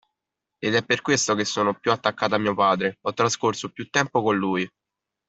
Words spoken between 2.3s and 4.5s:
a mio padre, ho trascorso più tempo con